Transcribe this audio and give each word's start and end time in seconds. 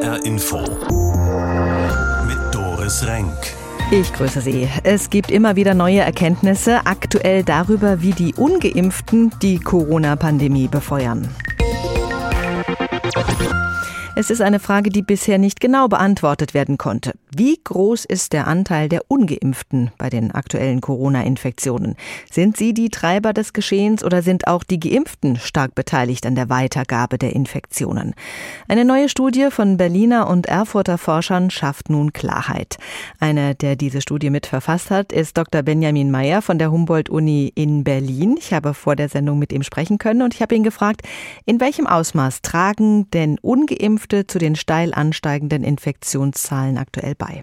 HR 0.00 0.24
Info. 0.24 0.58
Mit 2.26 2.54
Doris 2.54 3.06
Renk. 3.06 3.34
Ich 3.90 4.10
grüße 4.14 4.40
Sie. 4.40 4.66
Es 4.82 5.10
gibt 5.10 5.30
immer 5.30 5.56
wieder 5.56 5.74
neue 5.74 6.00
Erkenntnisse, 6.00 6.86
aktuell 6.86 7.44
darüber, 7.44 8.00
wie 8.00 8.12
die 8.12 8.34
ungeimpften 8.34 9.30
die 9.42 9.58
Corona-Pandemie 9.58 10.68
befeuern. 10.68 11.28
Es 14.16 14.28
ist 14.28 14.42
eine 14.42 14.58
Frage, 14.58 14.90
die 14.90 15.02
bisher 15.02 15.38
nicht 15.38 15.60
genau 15.60 15.86
beantwortet 15.86 16.52
werden 16.52 16.78
konnte. 16.78 17.12
Wie 17.34 17.58
groß 17.62 18.04
ist 18.04 18.32
der 18.32 18.48
Anteil 18.48 18.88
der 18.88 19.02
ungeimpften 19.06 19.92
bei 19.98 20.10
den 20.10 20.32
aktuellen 20.32 20.80
Corona-Infektionen? 20.80 21.94
Sind 22.30 22.56
sie 22.56 22.74
die 22.74 22.90
Treiber 22.90 23.32
des 23.32 23.52
Geschehens 23.52 24.02
oder 24.02 24.20
sind 24.22 24.48
auch 24.48 24.64
die 24.64 24.80
geimpften 24.80 25.36
stark 25.36 25.76
beteiligt 25.76 26.26
an 26.26 26.34
der 26.34 26.48
Weitergabe 26.50 27.18
der 27.18 27.34
Infektionen? 27.34 28.14
Eine 28.66 28.84
neue 28.84 29.08
Studie 29.08 29.46
von 29.50 29.76
Berliner 29.76 30.28
und 30.28 30.46
Erfurter 30.46 30.98
Forschern 30.98 31.50
schafft 31.50 31.88
nun 31.88 32.12
Klarheit. 32.12 32.78
Einer, 33.20 33.54
der 33.54 33.76
diese 33.76 34.00
Studie 34.00 34.30
mitverfasst 34.30 34.90
hat, 34.90 35.12
ist 35.12 35.38
Dr. 35.38 35.62
Benjamin 35.62 36.10
Meyer 36.10 36.42
von 36.42 36.58
der 36.58 36.72
Humboldt-Uni 36.72 37.52
in 37.54 37.84
Berlin. 37.84 38.34
Ich 38.38 38.52
habe 38.52 38.74
vor 38.74 38.96
der 38.96 39.08
Sendung 39.08 39.38
mit 39.38 39.52
ihm 39.52 39.62
sprechen 39.62 39.98
können 39.98 40.22
und 40.22 40.34
ich 40.34 40.42
habe 40.42 40.56
ihn 40.56 40.64
gefragt, 40.64 41.02
in 41.46 41.60
welchem 41.60 41.86
Ausmaß 41.86 42.42
tragen 42.42 43.08
denn 43.12 43.38
ungeimpfte 43.40 43.99
zu 44.08 44.38
den 44.38 44.56
steil 44.56 44.92
ansteigenden 44.94 45.64
Infektionszahlen 45.64 46.78
aktuell 46.78 47.14
bei? 47.16 47.42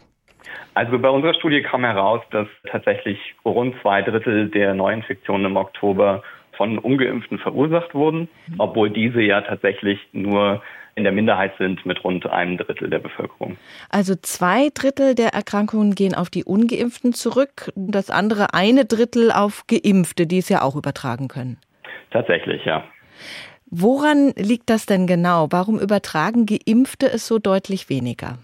Also 0.74 1.00
bei 1.00 1.10
unserer 1.10 1.34
Studie 1.34 1.62
kam 1.62 1.84
heraus, 1.84 2.22
dass 2.32 2.48
tatsächlich 2.70 3.18
rund 3.44 3.76
zwei 3.82 4.02
Drittel 4.02 4.50
der 4.50 4.74
Neuinfektionen 4.74 5.48
im 5.48 5.58
Oktober 5.58 6.24
von 6.56 6.80
ungeimpften 6.80 7.40
verursacht 7.40 7.94
wurden, 7.94 8.30
obwohl 8.58 8.90
diese 8.90 9.22
ja 9.22 9.42
tatsächlich 9.42 10.00
nur 10.12 10.62
in 10.96 11.04
der 11.04 11.14
Minderheit 11.14 11.54
sind 11.60 11.86
mit 11.86 12.04
rund 12.04 12.26
einem 12.26 12.58
Drittel 12.58 12.90
der 12.90 12.98
Bevölkerung. 12.98 13.58
Also 13.90 14.16
zwei 14.16 14.70
Drittel 14.74 15.14
der 15.14 15.30
Erkrankungen 15.30 15.94
gehen 15.94 16.16
auf 16.16 16.32
die 16.32 16.44
ungeimpften 16.44 17.14
zurück, 17.14 17.72
das 17.76 18.10
andere 18.10 18.56
eine 18.56 18.86
Drittel 18.86 19.32
auf 19.32 19.66
geimpfte, 19.68 20.26
die 20.26 20.40
es 20.40 20.50
ja 20.50 20.64
auch 20.64 20.76
übertragen 20.76 21.28
können. 21.28 21.58
Tatsächlich, 22.10 22.66
ja. 22.66 22.84
Woran 23.70 24.32
liegt 24.38 24.70
das 24.70 24.86
denn 24.86 25.08
genau? 25.08 25.48
Warum 25.52 25.80
übertragen 25.80 26.46
geimpfte 26.46 27.08
es 27.08 27.28
so 27.28 27.38
deutlich 27.38 27.90
weniger? 27.90 28.38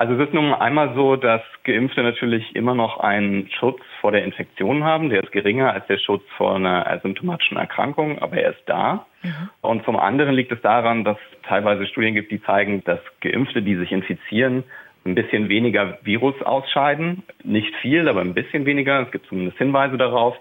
Also 0.00 0.14
es 0.14 0.28
ist 0.28 0.32
nun 0.32 0.54
einmal 0.54 0.94
so, 0.94 1.16
dass 1.16 1.42
Geimpfte 1.64 2.02
natürlich 2.02 2.56
immer 2.56 2.74
noch 2.74 3.00
einen 3.00 3.50
Schutz 3.50 3.80
vor 4.00 4.12
der 4.12 4.24
Infektion 4.24 4.82
haben. 4.82 5.10
Der 5.10 5.22
ist 5.22 5.30
geringer 5.30 5.74
als 5.74 5.86
der 5.88 5.98
Schutz 5.98 6.22
vor 6.38 6.56
einer 6.56 6.86
asymptomatischen 6.86 7.58
Erkrankung, 7.58 8.18
aber 8.18 8.38
er 8.38 8.52
ist 8.52 8.62
da. 8.64 9.04
Mhm. 9.22 9.50
Und 9.60 9.84
zum 9.84 9.98
anderen 9.98 10.34
liegt 10.34 10.52
es 10.52 10.62
daran, 10.62 11.04
dass 11.04 11.18
es 11.18 11.42
teilweise 11.46 11.86
Studien 11.86 12.14
gibt, 12.14 12.30
die 12.32 12.42
zeigen, 12.42 12.82
dass 12.84 13.00
Geimpfte, 13.20 13.60
die 13.60 13.76
sich 13.76 13.92
infizieren, 13.92 14.64
ein 15.04 15.14
bisschen 15.14 15.50
weniger 15.50 15.98
Virus 16.02 16.40
ausscheiden. 16.40 17.22
Nicht 17.44 17.74
viel, 17.82 18.08
aber 18.08 18.22
ein 18.22 18.32
bisschen 18.32 18.64
weniger. 18.64 19.02
Es 19.02 19.10
gibt 19.10 19.26
zumindest 19.26 19.58
Hinweise 19.58 19.98
darauf. 19.98 20.34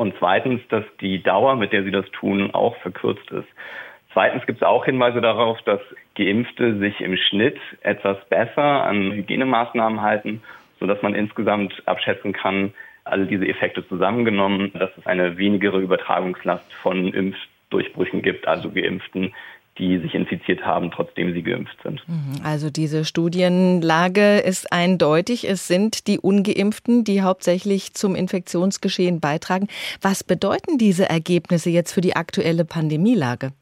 Und 0.00 0.14
zweitens, 0.18 0.62
dass 0.70 0.84
die 1.02 1.22
Dauer, 1.22 1.56
mit 1.56 1.74
der 1.74 1.84
sie 1.84 1.90
das 1.90 2.10
tun, 2.12 2.54
auch 2.54 2.74
verkürzt 2.78 3.30
ist. 3.32 3.48
Zweitens 4.14 4.46
gibt 4.46 4.62
es 4.62 4.66
auch 4.66 4.86
Hinweise 4.86 5.20
darauf, 5.20 5.60
dass 5.66 5.80
Geimpfte 6.16 6.78
sich 6.78 7.02
im 7.02 7.18
Schnitt 7.18 7.58
etwas 7.82 8.16
besser 8.30 8.62
an 8.62 9.12
Hygienemaßnahmen 9.12 10.00
halten, 10.00 10.42
sodass 10.78 11.02
man 11.02 11.14
insgesamt 11.14 11.82
abschätzen 11.84 12.32
kann, 12.32 12.72
alle 13.04 13.26
diese 13.26 13.46
Effekte 13.46 13.86
zusammengenommen, 13.88 14.72
dass 14.72 14.88
es 14.96 15.06
eine 15.06 15.36
wenigere 15.36 15.78
Übertragungslast 15.80 16.72
von 16.80 17.12
Impfdurchbrüchen 17.12 18.22
gibt, 18.22 18.48
also 18.48 18.70
Geimpften, 18.70 19.34
die 19.80 19.98
sich 19.98 20.14
infiziert 20.14 20.64
haben, 20.64 20.90
trotzdem 20.90 21.32
sie 21.32 21.42
geimpft 21.42 21.76
sind. 21.82 22.06
Mhm. 22.06 22.44
Also 22.44 22.70
diese 22.70 23.04
Studienlage 23.04 24.38
ist 24.38 24.72
eindeutig. 24.72 25.48
Es 25.48 25.66
sind 25.66 26.06
die 26.06 26.20
ungeimpften, 26.20 27.02
die 27.02 27.22
hauptsächlich 27.22 27.94
zum 27.94 28.14
Infektionsgeschehen 28.14 29.20
beitragen. 29.20 29.68
Was 30.02 30.22
bedeuten 30.22 30.78
diese 30.78 31.08
Ergebnisse 31.08 31.70
jetzt 31.70 31.92
für 31.92 32.02
die 32.02 32.14
aktuelle 32.14 32.64
Pandemielage? 32.64 33.52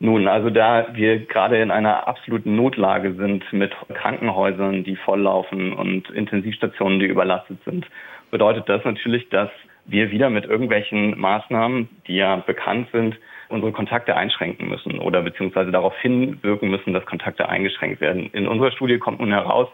Nun, 0.00 0.26
also 0.26 0.50
da 0.50 0.88
wir 0.94 1.26
gerade 1.26 1.62
in 1.62 1.70
einer 1.70 2.08
absoluten 2.08 2.56
Notlage 2.56 3.14
sind 3.14 3.44
mit 3.52 3.72
Krankenhäusern, 3.94 4.82
die 4.82 4.96
volllaufen 4.96 5.74
und 5.74 6.10
Intensivstationen, 6.10 6.98
die 6.98 7.06
überlastet 7.06 7.58
sind, 7.64 7.86
bedeutet 8.32 8.68
das 8.68 8.84
natürlich, 8.84 9.28
dass 9.28 9.50
wir 9.84 10.10
wieder 10.10 10.30
mit 10.30 10.44
irgendwelchen 10.44 11.18
Maßnahmen, 11.20 11.88
die 12.08 12.16
ja 12.16 12.36
bekannt 12.36 12.88
sind, 12.92 13.16
unsere 13.52 13.72
Kontakte 13.72 14.16
einschränken 14.16 14.68
müssen 14.68 14.98
oder 14.98 15.22
beziehungsweise 15.22 15.70
darauf 15.70 15.96
hinwirken 15.98 16.70
müssen, 16.70 16.92
dass 16.92 17.06
Kontakte 17.06 17.48
eingeschränkt 17.48 18.00
werden. 18.00 18.30
In 18.32 18.48
unserer 18.48 18.72
Studie 18.72 18.98
kommt 18.98 19.20
nun 19.20 19.32
heraus, 19.32 19.68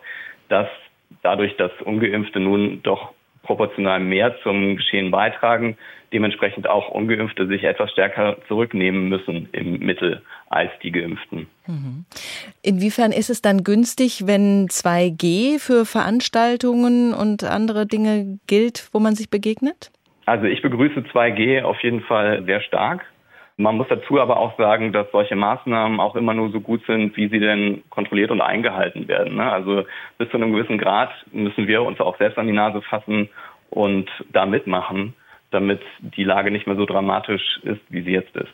dass 0.49 0.69
dadurch, 1.23 1.57
dass 1.57 1.71
Ungeimpfte 1.85 2.41
nun 2.41 2.83
doch 2.83 3.13
proportional 3.43 4.01
mehr 4.01 4.35
zum 4.43 4.77
Geschehen 4.77 5.11
beitragen, 5.11 5.79
dementsprechend 6.13 6.69
auch 6.69 6.91
Ungeimpfte 6.91 7.47
sich 7.47 7.65
etwas 7.65 7.91
stärker 7.91 8.37
zurücknehmen 8.47 9.09
müssen 9.09 9.49
im 9.53 9.79
Mittel 9.79 10.23
als 10.49 10.71
die 10.83 10.93
Geimpften. 10.93 11.47
Mhm. 11.67 12.05
Inwiefern 12.63 13.13
ist 13.13 13.31
es 13.31 13.43
dann 13.43 13.65
günstig, 13.65 14.27
wenn 14.27 14.69
2G 14.69 15.59
für 15.59 15.85
Veranstaltungen 15.85 17.15
und 17.15 17.45
andere 17.45 17.87
Dinge 17.87 18.39
gilt, 18.47 18.89
wo 18.93 19.01
man 19.01 19.15
sich 19.15 19.31
begegnet? 19.31 19.91
Also 20.27 20.45
ich 20.45 20.61
begrüße 20.61 21.01
2G 21.13 21.63
auf 21.63 21.83
jeden 21.83 22.03
Fall 22.03 22.45
sehr 22.45 22.61
stark. 22.61 23.05
Man 23.59 23.77
muss 23.77 23.89
dazu 23.89 24.21
aber 24.21 24.39
auch 24.39 24.57
sagen, 24.57 24.93
dass 24.93 25.11
solche 25.11 25.37
Maßnahmen 25.37 26.01
auch 26.01 26.15
immer 26.17 26.33
nur 26.33 26.51
so 26.51 26.61
gut 26.61 26.81
sind, 26.87 27.17
wie 27.17 27.29
sie 27.29 27.41
denn 27.41 27.83
kontrolliert 27.91 28.31
und 28.31 28.41
eingehalten 28.41 29.09
werden. 29.09 29.37
Ne? 29.37 29.53
Also 29.53 29.85
bis 30.17 30.31
zu 30.31 30.37
einem 30.37 30.53
gewissen 30.53 30.79
Grad 30.79 31.11
müssen 31.33 31.67
wir 31.67 31.83
uns 31.83 32.01
auch 32.01 32.17
selbst 32.19 32.39
an 32.39 32.47
die 32.47 32.53
Nase 32.53 32.81
fassen 32.83 33.29
und 33.71 34.09
da 34.33 34.47
mitmachen 34.47 35.15
damit 35.51 35.81
die 36.01 36.25
Lage 36.25 36.51
nicht 36.51 36.67
mehr 36.67 36.77
so 36.77 36.85
dramatisch 36.85 37.59
ist, 37.63 37.81
wie 37.89 38.03
sie 38.03 38.11
jetzt 38.11 38.35
ist. 38.37 38.53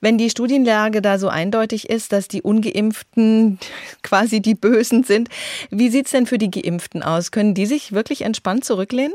Wenn 0.00 0.18
die 0.18 0.28
Studienlage 0.28 1.00
da 1.00 1.18
so 1.18 1.28
eindeutig 1.28 1.88
ist, 1.88 2.12
dass 2.12 2.28
die 2.28 2.42
ungeimpften 2.42 3.58
quasi 4.02 4.42
die 4.42 4.54
Bösen 4.54 5.02
sind, 5.02 5.28
wie 5.70 5.88
sieht 5.88 6.06
es 6.06 6.12
denn 6.12 6.26
für 6.26 6.38
die 6.38 6.50
geimpften 6.50 7.02
aus? 7.02 7.30
Können 7.30 7.54
die 7.54 7.66
sich 7.66 7.92
wirklich 7.92 8.22
entspannt 8.22 8.64
zurücklehnen? 8.64 9.14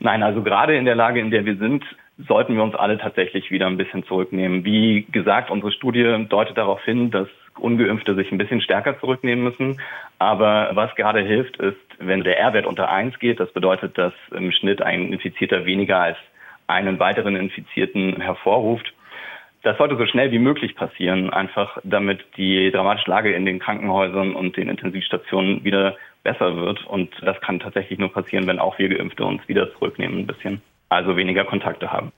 Nein, 0.00 0.22
also 0.22 0.42
gerade 0.42 0.76
in 0.76 0.84
der 0.84 0.96
Lage, 0.96 1.20
in 1.20 1.30
der 1.30 1.44
wir 1.44 1.56
sind, 1.56 1.84
sollten 2.18 2.54
wir 2.54 2.62
uns 2.62 2.74
alle 2.74 2.98
tatsächlich 2.98 3.50
wieder 3.50 3.66
ein 3.66 3.76
bisschen 3.76 4.04
zurücknehmen. 4.04 4.64
Wie 4.64 5.06
gesagt, 5.10 5.50
unsere 5.50 5.72
Studie 5.72 6.26
deutet 6.28 6.56
darauf 6.56 6.82
hin, 6.84 7.10
dass 7.10 7.28
Ungeimpfte 7.58 8.14
sich 8.14 8.30
ein 8.30 8.38
bisschen 8.38 8.60
stärker 8.60 8.98
zurücknehmen 9.00 9.44
müssen. 9.44 9.80
Aber 10.18 10.70
was 10.74 10.94
gerade 10.94 11.20
hilft, 11.20 11.56
ist, 11.56 11.76
wenn 11.98 12.22
der 12.22 12.38
R-Wert 12.38 12.66
unter 12.66 12.90
eins 12.90 13.18
geht, 13.18 13.40
das 13.40 13.52
bedeutet, 13.52 13.98
dass 13.98 14.12
im 14.32 14.52
Schnitt 14.52 14.82
ein 14.82 15.12
Infizierter 15.12 15.64
weniger 15.64 16.00
als 16.00 16.16
einen 16.66 16.98
weiteren 16.98 17.36
Infizierten 17.36 18.20
hervorruft. 18.20 18.92
Das 19.62 19.78
sollte 19.78 19.96
so 19.96 20.06
schnell 20.06 20.30
wie 20.30 20.38
möglich 20.38 20.76
passieren, 20.76 21.30
einfach 21.30 21.78
damit 21.84 22.24
die 22.36 22.70
dramatische 22.70 23.10
Lage 23.10 23.32
in 23.32 23.46
den 23.46 23.58
Krankenhäusern 23.58 24.34
und 24.34 24.56
den 24.56 24.68
Intensivstationen 24.68 25.64
wieder 25.64 25.96
besser 26.22 26.56
wird. 26.56 26.84
Und 26.86 27.10
das 27.22 27.40
kann 27.40 27.60
tatsächlich 27.60 27.98
nur 27.98 28.12
passieren, 28.12 28.46
wenn 28.46 28.58
auch 28.58 28.78
wir 28.78 28.88
Geimpfte 28.88 29.24
uns 29.24 29.46
wieder 29.48 29.72
zurücknehmen 29.72 30.20
ein 30.20 30.26
bisschen 30.26 30.60
also 30.88 31.16
weniger 31.16 31.44
Kontakte 31.44 31.90
haben. 31.90 32.12